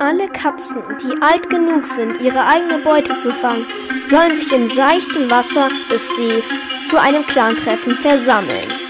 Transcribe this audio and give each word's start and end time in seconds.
Alle 0.00 0.28
Katzen, 0.28 0.80
die 1.02 1.20
alt 1.20 1.50
genug 1.50 1.84
sind, 1.84 2.20
ihre 2.20 2.46
eigene 2.46 2.78
Beute 2.78 3.16
zu 3.16 3.32
fangen, 3.32 3.66
sollen 4.06 4.36
sich 4.36 4.52
im 4.52 4.68
seichten 4.68 5.28
Wasser 5.28 5.68
des 5.90 6.14
Sees 6.14 6.48
zu 6.86 7.00
einem 7.00 7.26
Clantreffen 7.26 7.96
versammeln. 7.96 8.87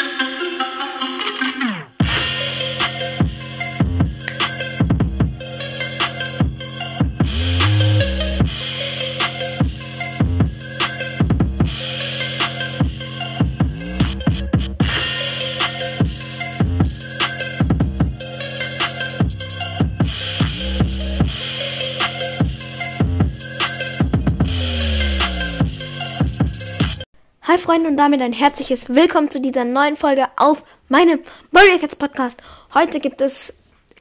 Hi 27.48 27.56
Freunde 27.56 27.88
und 27.88 27.96
damit 27.96 28.20
ein 28.20 28.34
herzliches 28.34 28.90
Willkommen 28.90 29.30
zu 29.30 29.40
dieser 29.40 29.64
neuen 29.64 29.96
Folge 29.96 30.26
auf 30.36 30.62
meinem 30.90 31.20
Warrior 31.50 31.78
Cats 31.78 31.96
Podcast. 31.96 32.42
Heute 32.74 33.00
gibt 33.00 33.22
es 33.22 33.54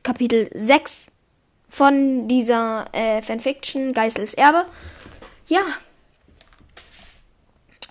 Kapitel 0.03 0.49
6 0.53 1.05
von 1.69 2.27
dieser 2.27 2.87
äh, 2.91 3.21
Fanfiction 3.21 3.93
Geisels 3.93 4.33
Erbe. 4.33 4.65
Ja. 5.47 5.61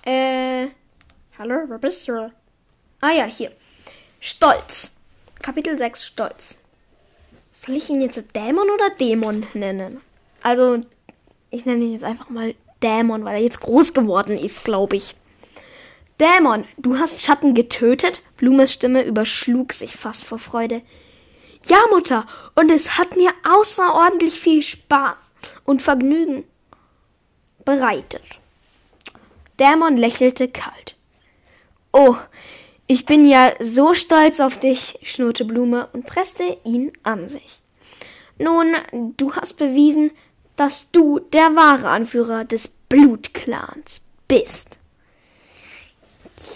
Äh. 0.03 0.67
Hallo, 1.39 1.65
wer 1.69 1.79
bist 1.79 2.07
du? 2.07 2.31
Ah 3.01 3.13
ja, 3.13 3.25
hier. 3.25 3.51
Stolz. 4.21 4.93
Kapitel 5.41 5.79
6 5.79 6.05
Stolz. 6.05 6.59
Soll 7.51 7.77
ich 7.77 7.89
ihn 7.89 8.03
jetzt 8.03 8.23
Dämon 8.37 8.69
oder 8.69 8.91
Dämon 8.91 9.47
nennen? 9.55 10.03
Also, 10.43 10.83
ich 11.49 11.65
nenne 11.65 11.83
ihn 11.83 11.93
jetzt 11.95 12.05
einfach 12.05 12.29
mal 12.29 12.55
Dämon, 12.83 13.25
weil 13.25 13.37
er 13.37 13.43
jetzt 13.43 13.63
groß 13.63 13.95
geworden 13.95 14.37
ist, 14.37 14.63
glaube 14.63 14.97
ich. 14.97 15.17
Dämon, 16.21 16.65
du 16.79 16.99
hast 16.99 17.23
Schatten 17.23 17.55
getötet? 17.55 18.23
Blumes 18.37 18.73
Stimme 18.73 19.03
überschlug 19.05 19.73
sich 19.73 19.97
fast 19.97 20.25
vor 20.25 20.39
Freude. 20.39 20.83
Ja, 21.65 21.79
Mutter, 21.91 22.27
und 22.55 22.71
es 22.71 22.97
hat 22.97 23.17
mir 23.17 23.33
außerordentlich 23.45 24.39
viel 24.39 24.63
Spaß 24.63 25.19
und 25.65 25.83
Vergnügen 25.83 26.45
bereitet. 27.65 28.23
Dämon 29.59 29.97
lächelte 29.97 30.49
kalt. 30.49 30.97
Oh, 31.93 32.17
ich 32.87 33.05
bin 33.05 33.25
ja 33.25 33.53
so 33.59 33.95
stolz 33.95 34.41
auf 34.41 34.59
dich, 34.59 34.99
schnurrte 35.03 35.45
Blume 35.45 35.89
und 35.93 36.07
presste 36.07 36.57
ihn 36.65 36.93
an 37.03 37.29
sich. 37.29 37.61
Nun, 38.39 38.75
du 39.17 39.35
hast 39.35 39.55
bewiesen, 39.55 40.13
dass 40.57 40.91
du 40.93 41.19
der 41.19 41.57
wahre 41.57 41.89
Anführer 41.89 42.45
des 42.45 42.69
Blutclans 42.89 44.03
bist. 44.29 44.79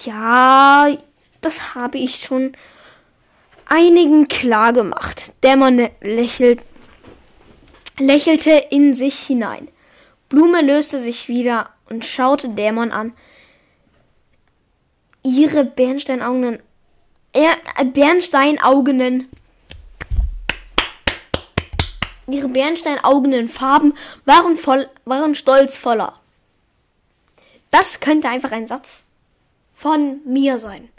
Ja, 0.04 0.88
das 1.40 1.74
habe 1.74 1.98
ich 1.98 2.16
schon 2.16 2.52
einigen 3.66 4.28
klar 4.28 4.72
gemacht. 4.72 5.32
Dämon 5.42 5.88
lächelt, 6.00 6.60
lächelte 7.98 8.50
in 8.70 8.94
sich 8.94 9.18
hinein. 9.18 9.68
Blume 10.28 10.62
löste 10.62 11.00
sich 11.00 11.28
wieder 11.28 11.70
und 11.90 12.04
schaute 12.04 12.48
Dämon 12.48 12.92
an. 12.92 13.12
Ihre 15.22 15.64
Bernsteinaugenen, 15.64 16.62
äh, 17.32 17.84
Bernsteinaugenen, 17.84 19.28
ihre 22.26 22.48
bernsteinaugenen 22.48 23.48
Farben 23.48 23.92
waren 24.24 24.56
voll, 24.56 24.88
waren 25.04 25.34
stolz 25.34 25.76
voller. 25.76 26.18
Das 27.70 28.00
könnte 28.00 28.28
einfach 28.28 28.52
ein 28.52 28.66
Satz 28.66 29.04
von 29.80 30.20
mir 30.26 30.58
sein. 30.58 30.90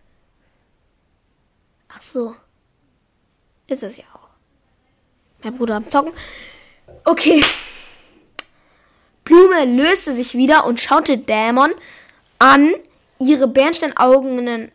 Ach 1.90 2.02
so. 2.02 2.36
Ist 3.68 3.84
es 3.84 3.98
ja 3.98 4.06
auch. 4.14 4.30
Mein 5.44 5.56
Bruder 5.56 5.76
am 5.76 5.88
Zocken. 5.88 6.14
Okay. 7.06 7.46
Blume 9.24 9.66
löste 9.66 10.14
sich 10.14 10.34
wieder 10.34 10.66
und 10.66 10.82
schaute 10.82 11.20
Dämon 11.20 11.72
an. 12.40 12.74
Ihre 13.20 13.48
Bernsteinaugenen. 13.48 14.72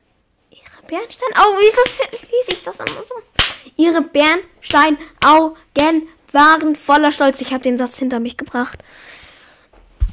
Ihre 0.50 0.82
Bernsteinaugen. 0.86 1.58
Wieso 1.58 1.82
lese 2.12 2.52
ich 2.52 2.62
das 2.62 2.78
immer 2.78 3.02
so? 3.08 3.14
Ihre 3.74 4.02
Bernsteinaugen 4.02 6.08
waren 6.30 6.76
voller 6.76 7.10
Stolz. 7.10 7.40
Ich 7.40 7.52
habe 7.52 7.64
den 7.64 7.76
Satz 7.76 7.98
hinter 7.98 8.20
mich 8.20 8.36
gebracht. 8.36 8.78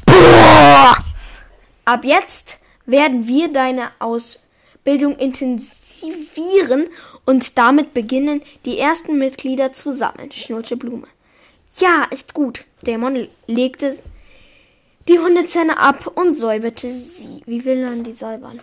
Boah! 0.08 0.98
Ab 1.86 2.06
jetzt 2.06 2.58
werden 2.86 3.28
wir 3.28 3.52
deine 3.52 3.92
Ausbildung 4.00 5.16
intensivieren 5.16 6.90
und 7.26 7.58
damit 7.58 7.94
beginnen, 7.94 8.42
die 8.66 8.80
ersten 8.80 9.18
Mitglieder 9.18 9.74
zu 9.74 9.92
sammeln, 9.92 10.32
schnurrte 10.32 10.76
Blume. 10.76 11.08
Ja, 11.78 12.06
ist 12.12 12.34
gut. 12.34 12.66
Dämon 12.86 13.28
legte 13.48 13.98
die 15.08 15.20
Hundezähne 15.20 15.78
ab 15.78 16.12
und 16.16 16.38
säuberte 16.38 16.92
sie. 16.92 17.42
Wie 17.46 17.66
will 17.66 17.84
man 17.84 18.04
die 18.04 18.14
säubern? 18.14 18.60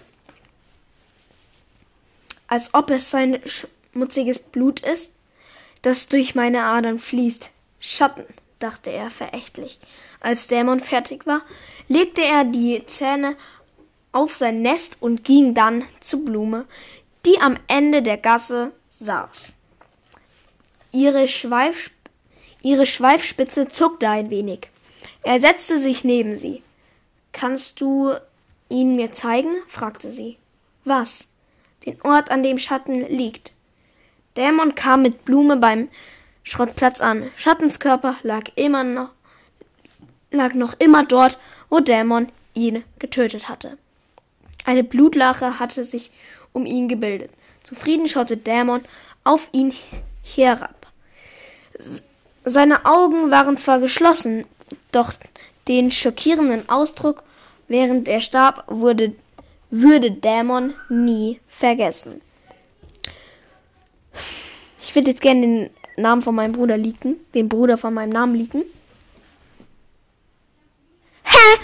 Als 2.47 2.75
ob 2.75 2.91
es 2.91 3.11
sein 3.11 3.41
schmutziges 3.45 4.39
Blut 4.39 4.81
ist, 4.81 5.13
das 5.83 6.09
durch 6.09 6.35
meine 6.35 6.65
Adern 6.65 6.99
fließt. 6.99 7.51
Schatten, 7.79 8.25
dachte 8.59 8.91
er 8.91 9.11
verächtlich. 9.11 9.79
Als 10.21 10.49
Dämon 10.49 10.81
fertig 10.81 11.27
war, 11.27 11.43
legte 11.89 12.23
er 12.23 12.45
die 12.45 12.85
Zähne 12.87 13.37
auf 14.13 14.33
sein 14.33 14.63
Nest 14.63 14.99
und 15.01 15.25
ging 15.25 15.55
dann 15.55 15.85
zu 16.01 16.25
Blume, 16.25 16.67
die 17.27 17.41
am 17.41 17.57
Ende 17.69 18.03
der 18.03 18.17
Gasse 18.17 18.73
saß. 18.89 19.55
Ihre, 20.93 21.29
Schweif, 21.29 21.91
ihre 22.63 22.87
Schweifspitze 22.87 23.69
zuckte 23.69 24.09
ein 24.09 24.31
wenig. 24.31 24.71
Er 25.23 25.39
setzte 25.39 25.79
sich 25.79 26.05
neben 26.05 26.37
sie. 26.37 26.63
Kannst 27.33 27.81
du 27.81 28.15
ihn 28.69 28.97
mir 28.97 29.13
zeigen? 29.13 29.55
fragte 29.67 30.11
sie. 30.11 30.39
Was? 30.85 31.27
Den 31.87 32.01
Ort, 32.03 32.31
an 32.31 32.43
dem 32.43 32.59
Schatten 32.59 33.07
liegt. 33.09 33.53
Dämon 34.37 34.75
kam 34.75 35.03
mit 35.03 35.25
Blume 35.25 35.57
beim 35.57 35.89
Schrottplatz 36.43 37.01
an. 37.01 37.31
Schattens 37.37 37.81
Körper 37.81 38.17
lag 38.23 38.45
immer 38.57 38.85
noch, 38.85 39.11
lag 40.31 40.55
noch 40.55 40.75
immer 40.79 41.05
dort, 41.05 41.39
wo 41.69 41.81
Dämon 41.81 42.29
ihn 42.55 42.85
getötet 42.99 43.49
hatte. 43.49 43.79
Eine 44.71 44.85
Blutlache 44.85 45.59
hatte 45.59 45.83
sich 45.83 46.13
um 46.53 46.65
ihn 46.65 46.87
gebildet. 46.87 47.33
Zufrieden 47.65 48.07
schaute 48.07 48.37
Dämon 48.37 48.83
auf 49.25 49.49
ihn 49.51 49.75
herab. 50.23 50.87
Seine 52.45 52.85
Augen 52.85 53.33
waren 53.33 53.59
zwar 53.59 53.81
geschlossen, 53.81 54.47
doch 54.93 55.13
den 55.67 55.91
schockierenden 55.91 56.69
Ausdruck, 56.69 57.25
während 57.67 58.07
er 58.07 58.21
starb, 58.21 58.63
wurde, 58.69 59.13
würde 59.71 60.13
Dämon 60.13 60.75
nie 60.89 61.41
vergessen. 61.49 62.21
Ich 64.79 64.95
würde 64.95 65.11
jetzt 65.11 65.21
gerne 65.21 65.41
den 65.41 65.71
Namen 65.97 66.23
von 66.23 66.37
meinem 66.37 66.53
Bruder 66.53 66.77
leaken, 66.77 67.17
den 67.35 67.49
Bruder 67.49 67.77
von 67.77 67.93
meinem 67.93 68.11
Namen 68.11 68.37
leaken. 68.37 68.63
Hä? 71.25 71.59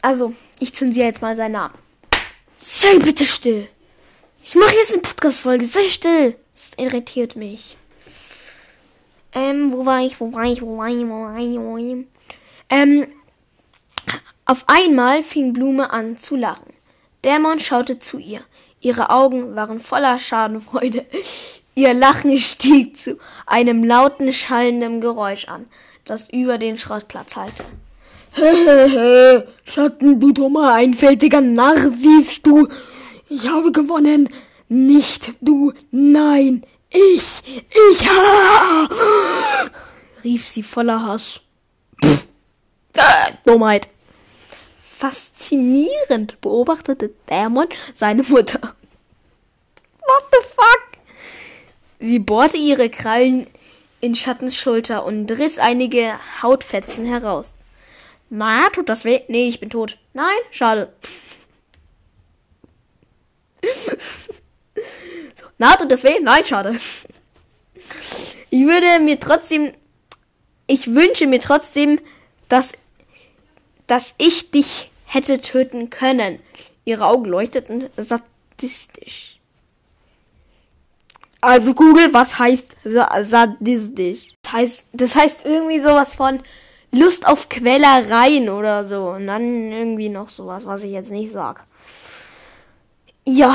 Also, 0.00 0.32
ich 0.60 0.74
zensiere 0.74 1.06
jetzt 1.06 1.22
mal 1.22 1.36
seinen 1.36 1.52
Namen. 1.52 1.74
Sei 2.56 2.98
bitte 2.98 3.24
still. 3.24 3.68
Ich 4.42 4.54
mache 4.54 4.74
jetzt 4.74 4.92
eine 4.92 5.02
Podcast-Folge. 5.02 5.66
Sei 5.66 5.84
still. 5.84 6.36
Das 6.52 6.70
irritiert 6.76 7.36
mich. 7.36 7.76
Ähm, 9.32 9.72
wo 9.72 9.86
war 9.86 10.00
ich? 10.00 10.20
Wo 10.20 10.32
war 10.32 10.44
ich? 10.44 10.62
Wo 10.62 10.78
war 10.78 10.88
ich? 10.88 11.06
Wo 11.06 11.22
war 11.22 11.36
ich? 11.36 11.58
Wo 11.58 11.72
war 11.72 11.78
ich? 11.78 12.06
Ähm, 12.70 13.06
auf 14.44 14.64
einmal 14.66 15.22
fing 15.22 15.52
Blume 15.52 15.90
an 15.90 16.16
zu 16.16 16.34
lachen. 16.34 16.72
Dämon 17.24 17.60
schaute 17.60 17.98
zu 17.98 18.18
ihr. 18.18 18.40
Ihre 18.80 19.10
Augen 19.10 19.54
waren 19.54 19.80
voller 19.80 20.18
Schadenfreude. 20.18 21.04
Ihr 21.74 21.94
Lachen 21.94 22.36
stieg 22.38 22.98
zu 22.98 23.18
einem 23.46 23.84
lauten, 23.84 24.32
schallenden 24.32 25.00
Geräusch 25.00 25.46
an, 25.46 25.66
das 26.04 26.28
über 26.30 26.58
den 26.58 26.78
Schrottplatz 26.78 27.36
hallte. 27.36 27.64
Schatten, 29.64 30.20
du 30.20 30.32
dummer, 30.32 30.74
einfältiger 30.74 31.40
Narr, 31.40 31.90
siehst 31.90 32.46
du. 32.46 32.68
Ich 33.28 33.48
habe 33.48 33.72
gewonnen. 33.72 34.28
Nicht 34.68 35.32
du, 35.40 35.72
nein, 35.90 36.62
ich, 36.90 37.42
ich, 37.90 38.08
ha! 38.08 38.88
rief 40.24 40.46
sie 40.46 40.62
voller 40.62 41.04
Hass. 41.04 41.40
Pff, 42.04 42.26
äh, 42.94 43.32
Dummheit. 43.44 43.88
Faszinierend 44.78 46.40
beobachtete 46.40 47.10
Dämon 47.30 47.68
seine 47.94 48.24
Mutter. 48.24 48.60
What 48.60 50.24
the 50.32 50.38
fuck? 50.54 51.02
Sie 52.00 52.18
bohrte 52.18 52.56
ihre 52.56 52.90
Krallen 52.90 53.46
in 54.00 54.14
Schattens 54.14 54.56
Schulter 54.56 55.04
und 55.04 55.30
riss 55.30 55.58
einige 55.58 56.14
Hautfetzen 56.42 57.04
heraus. 57.04 57.54
Na, 58.30 58.68
tut 58.70 58.88
das 58.88 59.04
weh? 59.04 59.22
Nee, 59.28 59.48
ich 59.48 59.60
bin 59.60 59.70
tot. 59.70 59.98
Nein, 60.12 60.38
schade. 60.50 60.92
so, 65.34 65.46
na, 65.58 65.74
tut 65.76 65.90
das 65.90 66.04
weh? 66.04 66.20
Nein, 66.20 66.44
schade. 66.44 66.78
Ich 68.50 68.64
würde 68.64 69.00
mir 69.00 69.18
trotzdem, 69.18 69.72
ich 70.66 70.94
wünsche 70.94 71.26
mir 71.26 71.40
trotzdem, 71.40 72.00
dass, 72.48 72.72
dass 73.86 74.14
ich 74.18 74.50
dich 74.50 74.90
hätte 75.04 75.40
töten 75.40 75.90
können. 75.90 76.40
Ihre 76.84 77.06
Augen 77.06 77.26
leuchteten 77.26 77.88
sadistisch. 77.96 79.38
Also 81.40 81.72
Google, 81.74 82.12
was 82.12 82.38
heißt 82.38 82.76
sadistisch? 82.84 84.34
Das 84.42 84.52
heißt, 84.52 84.86
das 84.92 85.14
heißt 85.14 85.46
irgendwie 85.46 85.80
sowas 85.80 86.12
von 86.12 86.42
Lust 86.90 87.26
auf 87.26 87.48
Quellereien 87.48 88.48
oder 88.48 88.88
so. 88.88 89.10
Und 89.10 89.26
dann 89.26 89.72
irgendwie 89.72 90.08
noch 90.08 90.28
sowas, 90.28 90.66
was 90.66 90.84
ich 90.84 90.92
jetzt 90.92 91.10
nicht 91.10 91.32
sag. 91.32 91.66
Ja, 93.26 93.54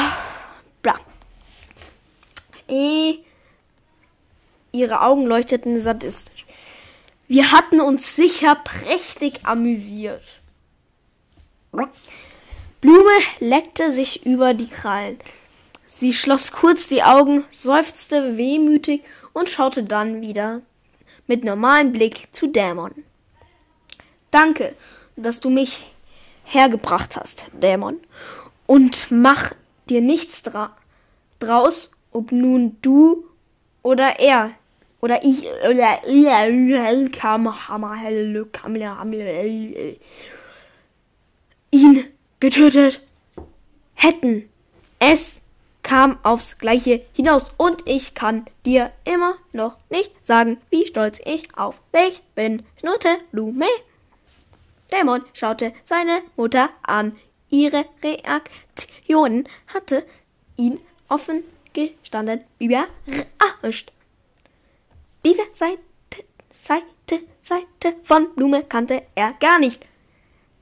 bla. 0.82 1.00
E 2.68 3.20
Ihre 4.72 5.02
Augen 5.02 5.28
leuchteten 5.28 5.80
sadistisch. 5.82 6.48
Wir 7.28 7.52
hatten 7.52 7.80
uns 7.80 8.16
sicher 8.16 8.56
prächtig 8.56 9.46
amüsiert. 9.46 10.40
Blume 12.82 13.12
leckte 13.40 13.92
sich 13.92 14.26
über 14.26 14.54
die 14.54 14.68
Krallen. 14.68 15.18
Sie 15.86 16.12
schloss 16.12 16.52
kurz 16.52 16.88
die 16.88 17.04
Augen, 17.04 17.44
seufzte 17.50 18.36
wehmütig 18.36 19.04
und 19.32 19.48
schaute 19.48 19.84
dann 19.84 20.22
wieder 20.22 20.62
mit 21.28 21.44
normalem 21.44 21.92
Blick 21.92 22.34
zu 22.34 22.48
Dämon. 22.48 23.06
Danke, 24.34 24.74
dass 25.16 25.42
du 25.42 25.52
mich 25.52 25.84
hergebracht 26.44 27.18
hast, 27.18 27.52
Dämon. 27.54 28.00
Und 28.66 29.12
mach 29.12 29.52
dir 29.88 30.02
nichts 30.02 30.42
dra 30.42 30.76
draus, 31.38 31.92
ob 32.12 32.32
nun 32.32 32.78
du 32.82 33.26
oder 33.84 34.20
er 34.20 34.50
oder 35.02 35.24
ich 35.24 35.46
oder 35.70 36.08
ihn 41.70 42.06
getötet 42.40 43.02
hätten. 43.94 44.50
Es 44.98 45.42
kam 45.84 46.18
aufs 46.24 46.58
Gleiche 46.58 47.06
hinaus 47.14 47.52
und 47.58 47.88
ich 47.88 48.16
kann 48.16 48.46
dir 48.66 48.92
immer 49.04 49.36
noch 49.52 49.78
nicht 49.92 50.12
sagen, 50.26 50.58
wie 50.72 50.88
stolz 50.88 51.20
ich 51.24 51.56
auf 51.56 51.82
dich 51.94 52.24
bin. 52.34 52.64
Schnurrte 52.80 53.20
Lume. 53.32 53.68
Dämon 54.94 55.26
schaute 55.34 55.74
seine 55.84 56.22
Mutter 56.36 56.70
an. 56.84 57.18
Ihre 57.50 57.86
Reaktion 58.04 59.46
hatte 59.68 60.06
ihn 60.56 60.80
offen 61.10 61.44
gestanden 61.74 62.42
überrascht. 62.60 63.92
Diese 65.26 65.42
Seite, 65.52 65.80
Seite, 66.54 67.26
Seite 67.42 67.96
von 68.04 68.36
Blume 68.36 68.64
kannte 68.64 69.02
er 69.16 69.34
gar 69.40 69.58
nicht. 69.58 69.84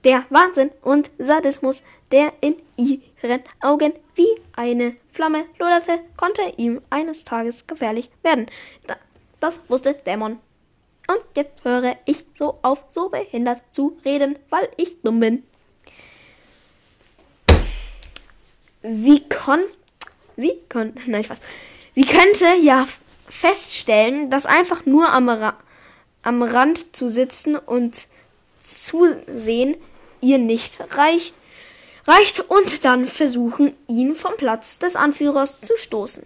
Der 0.06 0.26
Wahnsinn 0.30 0.72
und 0.82 1.12
Sadismus, 1.18 1.84
der 2.12 2.34
in 2.42 2.56
ihren 2.78 3.44
Augen 3.60 3.94
wie 4.16 4.42
eine 4.56 4.96
Flamme 5.10 5.46
loderte, 5.60 6.00
konnte 6.16 6.42
ihm 6.58 6.82
eines 6.90 7.26
Tages 7.26 7.68
gefährlich 7.68 8.10
werden. 8.24 8.48
Das 9.40 9.60
wusste 9.68 9.94
Dämon. 9.94 10.40
Und 11.12 11.24
jetzt 11.36 11.64
höre 11.64 11.98
ich 12.06 12.24
so 12.38 12.60
auf, 12.62 12.86
so 12.90 13.10
behindert 13.10 13.62
zu 13.72 13.98
reden, 14.06 14.40
weil 14.50 14.70
ich 14.78 15.02
dumm 15.02 15.20
bin. 15.20 15.44
Sie 18.82 19.28
kon, 19.28 19.60
sie 20.38 20.54
kon, 20.70 20.94
nein, 21.08 21.24
Spaß. 21.24 21.40
Sie 21.96 22.06
könnte 22.06 22.46
ja 22.62 22.88
feststellen, 23.28 24.30
dass 24.30 24.46
einfach 24.46 24.86
nur 24.86 25.12
am, 25.12 25.28
Ra 25.28 25.58
am 26.24 26.44
Rand 26.44 26.96
zu 26.96 27.10
sitzen 27.10 27.58
und 27.58 28.08
zusehen 28.66 29.76
ihr 30.22 30.38
nicht 30.38 30.80
reich, 30.98 31.34
reicht 32.08 32.40
und 32.40 32.86
dann 32.86 33.08
versuchen, 33.08 33.76
ihn 33.88 34.16
vom 34.16 34.38
Platz 34.38 34.80
des 34.80 34.96
Anführers 34.96 35.60
zu 35.60 35.76
stoßen. 35.76 36.26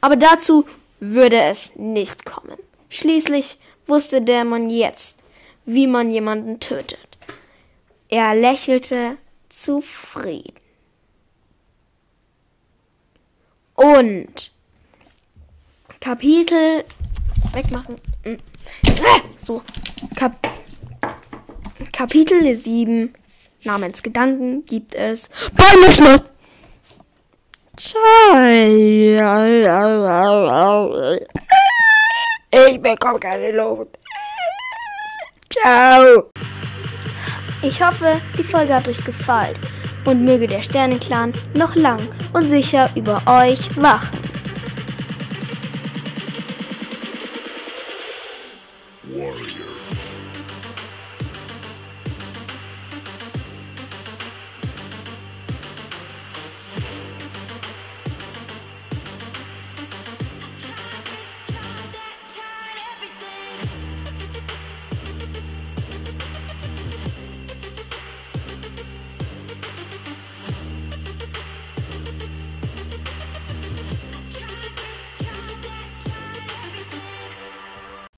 Aber 0.00 0.14
dazu 0.14 0.64
würde 1.00 1.42
es 1.42 1.74
nicht 1.74 2.24
kommen. 2.24 2.58
Schließlich 2.88 3.58
wusste 3.86 4.22
der 4.22 4.44
Mann 4.44 4.70
jetzt, 4.70 5.18
wie 5.64 5.86
man 5.86 6.10
jemanden 6.10 6.60
tötet. 6.60 6.98
Er 8.08 8.34
lächelte 8.34 9.16
zufrieden. 9.48 10.54
Und 13.74 14.52
Kapitel 16.00 16.84
wegmachen. 17.52 17.96
Hm. 18.24 18.36
So, 19.42 19.62
Kap 20.16 20.36
Kapitel 21.92 22.54
7 22.54 23.12
namens 23.64 24.02
Gedanken 24.02 24.64
gibt 24.66 24.94
es 24.94 25.30
Bundesland. 25.56 26.24
Ich 27.78 27.94
bekomme 32.94 33.18
keine 33.18 33.52
Luft. 33.52 33.98
Ciao. 35.50 36.30
Ich 37.62 37.82
hoffe, 37.82 38.20
die 38.36 38.44
Folge 38.44 38.74
hat 38.74 38.88
euch 38.88 39.02
gefallen 39.04 39.56
und 40.04 40.24
möge 40.24 40.46
der 40.46 40.62
Sternenclan 40.62 41.32
noch 41.54 41.74
lang 41.76 42.00
und 42.32 42.48
sicher 42.48 42.90
über 42.94 43.22
euch 43.26 43.74
wachen. 43.80 44.31